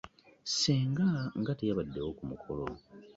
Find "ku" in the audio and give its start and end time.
2.17-2.23